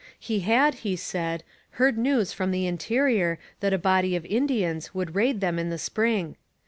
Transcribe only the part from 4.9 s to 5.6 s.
would raid them